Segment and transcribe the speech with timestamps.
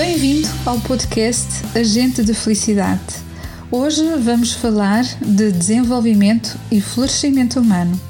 [0.00, 1.46] Bem-vindo ao podcast
[1.78, 3.02] Agente de Felicidade.
[3.70, 8.00] Hoje vamos falar de desenvolvimento e florescimento humano.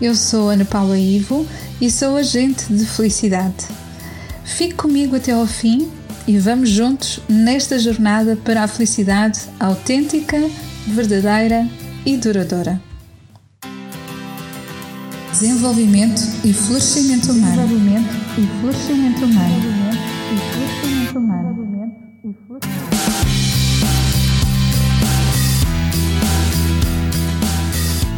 [0.00, 1.44] Eu sou Ana Paula Ivo
[1.80, 3.66] e sou agente de felicidade.
[4.44, 5.90] Fique comigo até ao fim
[6.28, 10.38] e vamos juntos nesta jornada para a felicidade autêntica,
[10.86, 11.68] verdadeira
[12.06, 12.80] e duradoura.
[15.32, 17.56] Desenvolvimento e florescimento humano.
[17.56, 20.85] Desenvolvimento e florescimento humano.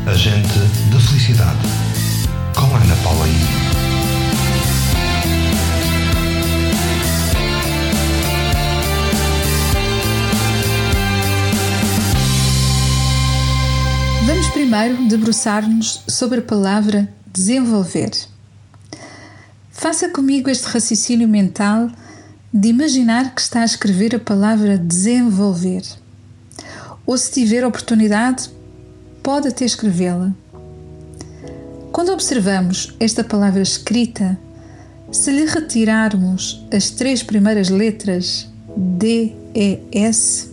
[0.05, 0.59] Agente
[0.93, 1.61] da Felicidade,
[2.57, 3.33] com Ana Paula I.
[14.27, 18.11] Vamos primeiro debruçar-nos sobre a palavra desenvolver.
[19.71, 21.89] Faça comigo este raciocínio mental
[22.53, 25.83] de imaginar que está a escrever a palavra desenvolver.
[27.07, 28.51] Ou se tiver oportunidade,
[29.23, 30.33] pode até escrevê-la.
[31.93, 34.39] Quando observamos esta palavra escrita,
[35.11, 38.47] se lhe retirarmos as três primeiras letras
[38.77, 40.49] D, E, S,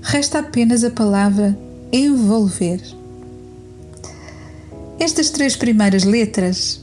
[0.00, 1.56] resta apenas a palavra
[1.92, 2.80] envolver.
[4.98, 6.80] Estas três primeiras letras,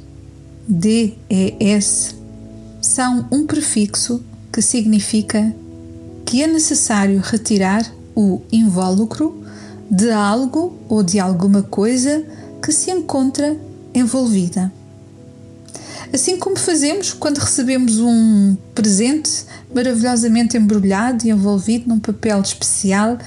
[0.68, 2.16] D, E, S,
[2.81, 5.53] são um prefixo que significa
[6.25, 7.85] que é necessário retirar
[8.16, 9.44] o invólucro
[9.89, 12.23] de algo ou de alguma coisa
[12.61, 13.57] que se encontra
[13.94, 14.72] envolvida.
[16.13, 23.17] Assim como fazemos quando recebemos um presente maravilhosamente embrulhado e envolvido num papel especial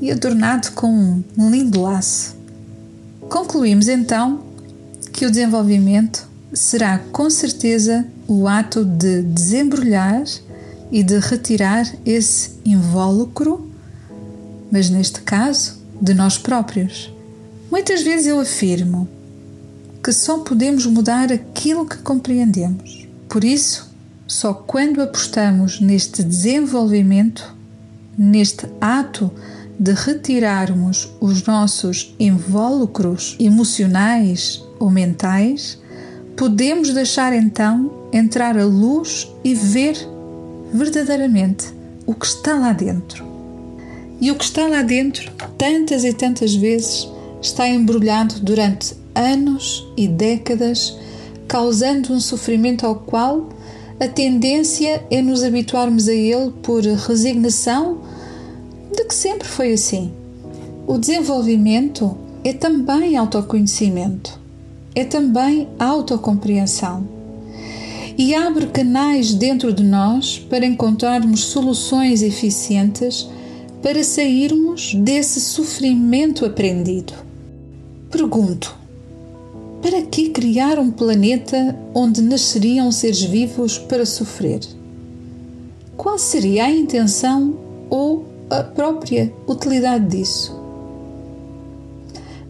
[0.00, 2.34] e adornado com um lindo laço.
[3.28, 4.42] Concluímos então
[5.12, 10.24] que o desenvolvimento será com certeza o ato de desembrulhar
[10.90, 13.70] e de retirar esse invólucro,
[14.70, 17.12] mas neste caso, de nós próprios.
[17.70, 19.08] Muitas vezes eu afirmo
[20.02, 23.06] que só podemos mudar aquilo que compreendemos.
[23.28, 23.90] Por isso,
[24.26, 27.54] só quando apostamos neste desenvolvimento,
[28.18, 29.30] neste ato
[29.78, 35.78] de retirarmos os nossos invólucros emocionais ou mentais,
[36.42, 39.96] podemos deixar então entrar a luz e ver
[40.74, 41.72] verdadeiramente
[42.04, 43.24] o que está lá dentro.
[44.20, 47.08] E o que está lá dentro, tantas e tantas vezes,
[47.40, 50.98] está embrulhado durante anos e décadas,
[51.46, 53.48] causando um sofrimento ao qual
[54.00, 58.00] a tendência é nos habituarmos a ele por resignação
[58.90, 60.10] de que sempre foi assim.
[60.88, 64.41] O desenvolvimento é também autoconhecimento,
[64.94, 67.06] é também autocompreensão
[68.16, 73.28] e abre canais dentro de nós para encontrarmos soluções eficientes
[73.82, 77.14] para sairmos desse sofrimento aprendido.
[78.10, 78.76] Pergunto:
[79.80, 84.60] para que criar um planeta onde nasceriam seres vivos para sofrer?
[85.96, 87.56] Qual seria a intenção
[87.90, 90.61] ou a própria utilidade disso?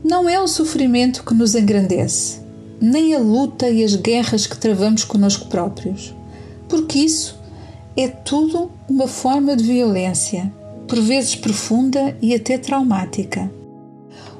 [0.04, 2.40] Não é o sofrimento que nos engrandece,
[2.80, 6.12] nem a luta e as guerras que travamos conosco próprios,
[6.68, 7.40] porque isso
[7.96, 10.52] é tudo uma forma de violência,
[10.88, 13.48] por vezes profunda e até traumática.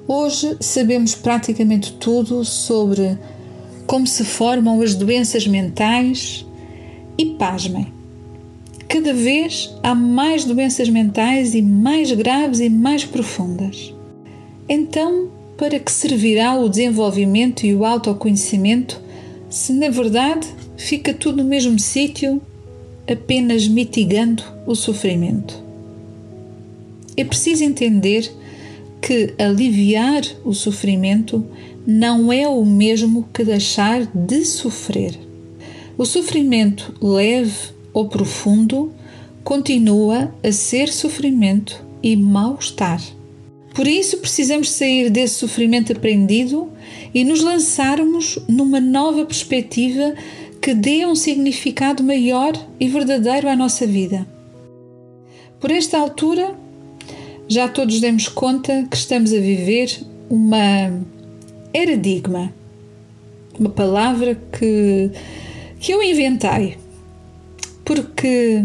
[0.08, 3.16] Hoje sabemos praticamente tudo sobre
[3.86, 6.44] como se formam as doenças mentais
[7.16, 7.86] e, pasmem,
[8.88, 13.94] cada vez há mais doenças mentais e mais graves e mais profundas.
[14.68, 19.00] Então, para que servirá o desenvolvimento e o autoconhecimento
[19.48, 22.40] se na verdade fica tudo no mesmo sítio,
[23.10, 25.62] apenas mitigando o sofrimento?
[27.16, 28.32] É preciso entender
[29.00, 31.44] que aliviar o sofrimento
[31.87, 35.19] não é o mesmo que deixar de sofrer.
[35.99, 38.93] O sofrimento leve ou profundo
[39.44, 43.02] continua a ser sofrimento e mal-estar.
[43.74, 46.70] Por isso, precisamos sair desse sofrimento aprendido
[47.14, 50.14] e nos lançarmos numa nova perspectiva
[50.60, 54.26] que dê um significado maior e verdadeiro à nossa vida.
[55.58, 56.54] Por esta altura,
[57.48, 61.02] já todos demos conta que estamos a viver uma
[61.72, 62.52] paradigma,
[63.58, 65.10] uma palavra que,
[65.80, 66.76] que eu inventei,
[67.84, 68.64] porque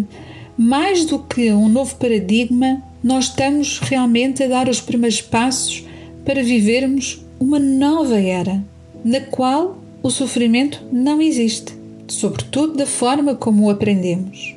[0.57, 5.85] mais do que um novo paradigma, nós estamos realmente a dar os primeiros passos
[6.25, 8.63] para vivermos uma nova era,
[9.03, 11.73] na qual o sofrimento não existe,
[12.07, 14.55] sobretudo da forma como o aprendemos.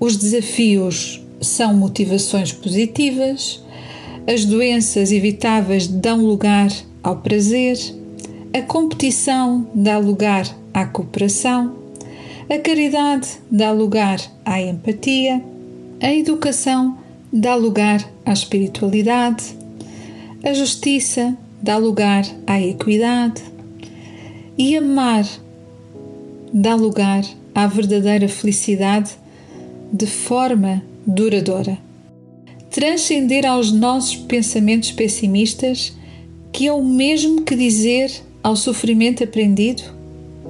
[0.00, 3.62] Os desafios são motivações positivas,
[4.26, 6.70] as doenças evitáveis dão lugar
[7.02, 7.76] ao prazer,
[8.52, 11.76] a competição dá lugar à cooperação,
[12.48, 15.42] a caridade dá lugar à empatia,
[16.00, 16.96] a educação
[17.32, 19.56] dá lugar à espiritualidade,
[20.42, 23.42] a justiça dá lugar à equidade
[24.56, 25.24] e amar
[26.52, 29.12] dá lugar à verdadeira felicidade
[29.92, 31.78] de forma duradoura.
[32.70, 35.92] Transcender aos nossos pensamentos pessimistas,
[36.52, 38.10] que é o mesmo que dizer
[38.42, 39.82] ao sofrimento aprendido,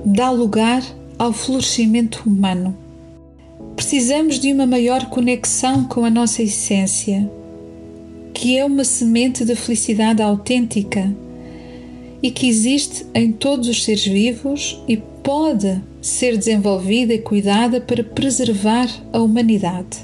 [0.04, 0.82] dá lugar
[1.18, 2.76] ao florescimento humano.
[3.78, 7.30] Precisamos de uma maior conexão com a nossa essência,
[8.34, 11.14] que é uma semente de felicidade autêntica
[12.20, 18.02] e que existe em todos os seres vivos e pode ser desenvolvida e cuidada para
[18.02, 19.98] preservar a humanidade.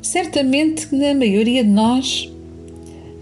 [0.00, 2.32] Certamente na maioria de nós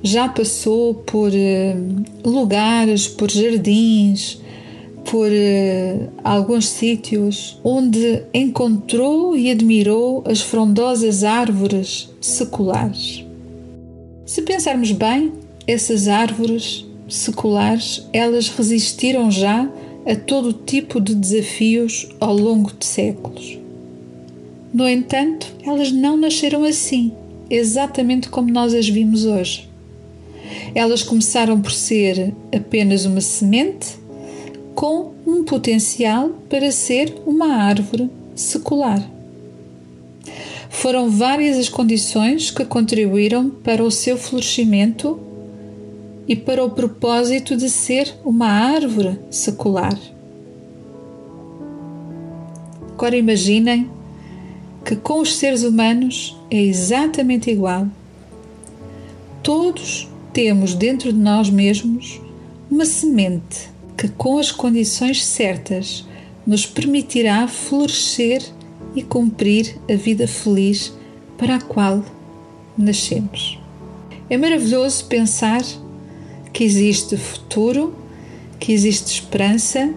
[0.05, 4.41] já passou por uh, lugares, por jardins,
[5.11, 13.25] por uh, alguns sítios onde encontrou e admirou as frondosas árvores seculares.
[14.27, 15.33] Se pensarmos bem,
[15.67, 19.69] essas árvores seculares, elas resistiram já
[20.07, 23.59] a todo tipo de desafios ao longo de séculos.
[24.73, 27.13] No entanto, elas não nasceram assim,
[27.49, 29.69] exatamente como nós as vimos hoje.
[30.75, 33.97] Elas começaram por ser apenas uma semente
[34.75, 39.09] com um potencial para ser uma árvore secular.
[40.69, 45.19] Foram várias as condições que contribuíram para o seu florescimento
[46.27, 49.97] e para o propósito de ser uma árvore secular.
[52.93, 53.89] Agora imaginem
[54.85, 57.87] que com os seres humanos é exatamente igual.
[59.43, 62.21] Todos temos dentro de nós mesmos
[62.71, 66.05] uma semente que, com as condições certas,
[66.47, 68.43] nos permitirá florescer
[68.95, 70.93] e cumprir a vida feliz
[71.39, 72.05] para a qual
[72.77, 73.59] nascemos.
[74.29, 75.63] É maravilhoso pensar
[76.53, 77.95] que existe futuro,
[78.59, 79.93] que existe esperança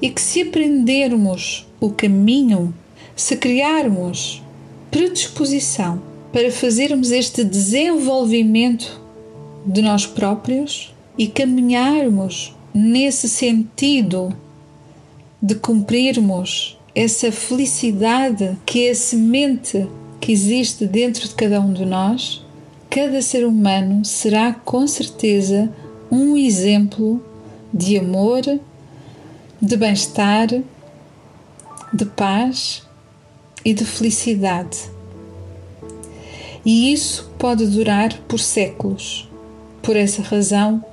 [0.00, 2.74] e que se aprendermos o caminho,
[3.14, 4.42] se criarmos
[4.90, 6.02] predisposição
[6.32, 9.00] para fazermos este desenvolvimento
[9.64, 14.36] de nós próprios e caminharmos nesse sentido
[15.40, 19.88] de cumprirmos essa felicidade que é a semente
[20.20, 22.44] que existe dentro de cada um de nós,
[22.90, 25.72] cada ser humano será com certeza
[26.10, 27.24] um exemplo
[27.72, 30.48] de amor, de bem-estar,
[31.94, 32.82] de paz
[33.64, 34.90] e de felicidade.
[36.62, 39.30] E isso pode durar por séculos.
[39.82, 40.84] Por essa razão,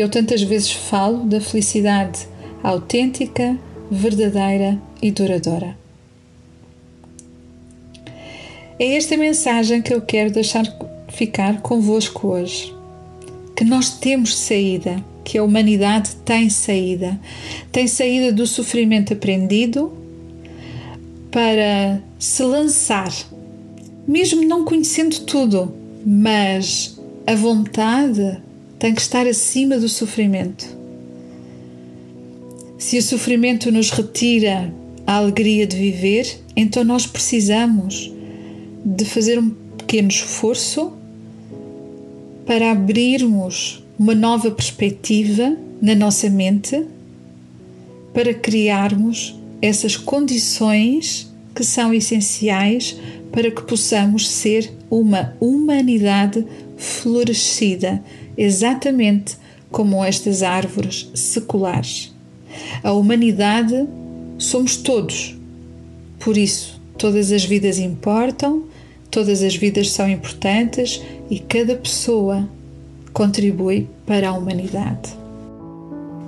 [0.00, 2.26] eu tantas vezes falo da felicidade
[2.62, 3.58] autêntica,
[3.90, 5.76] verdadeira e duradoura.
[8.78, 10.64] É esta mensagem que eu quero deixar
[11.08, 12.72] ficar convosco hoje.
[13.56, 17.18] Que nós temos saída, que a humanidade tem saída.
[17.72, 19.92] Tem saída do sofrimento aprendido
[21.30, 23.12] para se lançar,
[24.06, 25.74] mesmo não conhecendo tudo,
[26.06, 28.40] mas a vontade
[28.78, 30.76] tem que estar acima do sofrimento.
[32.78, 34.72] Se o sofrimento nos retira
[35.06, 38.12] a alegria de viver, então nós precisamos
[38.84, 40.92] de fazer um pequeno esforço
[42.46, 46.86] para abrirmos uma nova perspectiva na nossa mente,
[48.14, 52.96] para criarmos essas condições que são essenciais
[53.32, 56.46] para que possamos ser uma humanidade
[56.78, 58.02] florescida,
[58.36, 59.36] exatamente
[59.70, 62.14] como estas árvores seculares.
[62.82, 63.86] A humanidade
[64.38, 65.36] somos todos,
[66.18, 68.64] por isso, todas as vidas importam,
[69.10, 72.48] todas as vidas são importantes e cada pessoa
[73.12, 75.18] contribui para a humanidade.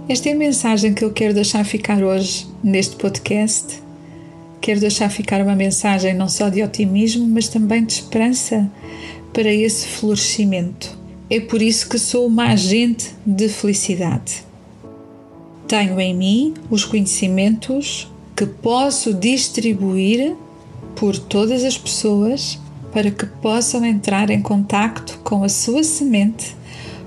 [0.08, 3.80] Esta é a mensagem que eu quero deixar ficar hoje neste podcast.
[4.60, 8.68] Quero deixar ficar uma mensagem não só de otimismo, mas também de esperança
[9.32, 10.98] para esse florescimento.
[11.28, 14.44] É por isso que sou uma agente de felicidade.
[15.68, 20.34] Tenho em mim os conhecimentos que posso distribuir
[20.96, 22.58] por todas as pessoas
[22.92, 26.56] para que possam entrar em contacto com a sua semente,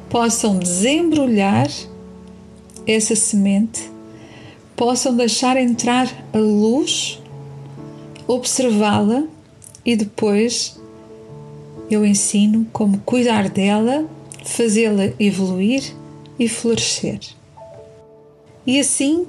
[0.09, 1.69] possam desembrulhar
[2.87, 3.91] essa semente,
[4.75, 7.21] possam deixar entrar a luz,
[8.27, 9.25] observá-la
[9.85, 10.79] e depois
[11.93, 14.07] eu ensino como cuidar dela,
[14.43, 15.95] fazê-la evoluir
[16.37, 17.19] e florescer.
[18.65, 19.25] E assim,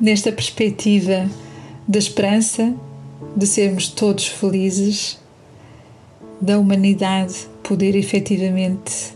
[0.00, 1.28] nesta perspectiva
[1.86, 2.74] da esperança,
[3.36, 5.18] de sermos todos felizes,
[6.40, 9.14] da humanidade poder efetivamente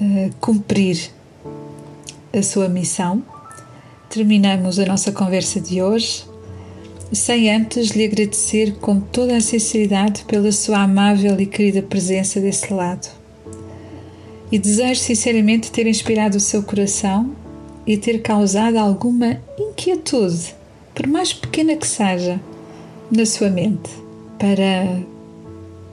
[0.00, 1.10] uh, cumprir
[2.32, 3.22] a sua missão,
[4.08, 6.31] terminamos a nossa conversa de hoje
[7.12, 12.72] sem antes lhe agradecer com toda a sinceridade pela sua amável e querida presença desse
[12.72, 13.08] lado.
[14.50, 17.30] E desejo sinceramente ter inspirado o seu coração
[17.86, 20.54] e ter causado alguma inquietude,
[20.94, 22.40] por mais pequena que seja,
[23.10, 23.90] na sua mente,
[24.38, 25.00] para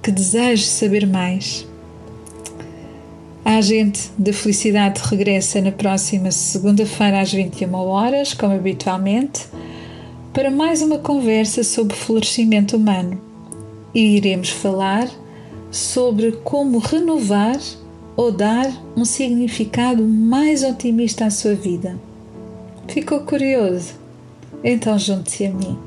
[0.01, 1.67] que deseje saber mais.
[3.43, 9.47] A agente da felicidade regressa na próxima segunda-feira às 21 horas, como habitualmente
[10.33, 13.19] para mais uma conversa sobre florescimento humano
[13.93, 15.09] e iremos falar
[15.71, 17.59] sobre como renovar
[18.15, 21.97] ou dar um significado mais otimista à sua vida.
[22.87, 23.93] Ficou curioso?
[24.63, 25.77] Então junte-se a mim.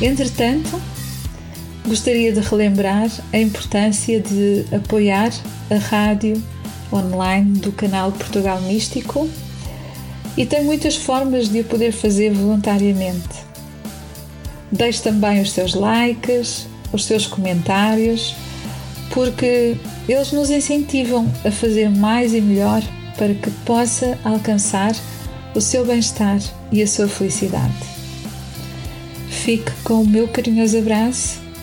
[0.00, 0.80] Entretanto,
[1.86, 5.32] gostaria de relembrar a importância de apoiar
[5.70, 6.42] a rádio
[6.92, 9.28] online do canal Portugal Místico
[10.36, 13.42] e tem muitas formas de o poder fazer voluntariamente.
[14.70, 18.34] Deixe também os seus likes, os seus comentários,
[19.10, 19.76] porque
[20.08, 22.82] eles nos incentivam a fazer mais e melhor
[23.18, 24.94] para que possa alcançar
[25.54, 27.74] o seu bem-estar e a sua felicidade.
[29.28, 31.41] Fique com o meu carinhoso abraço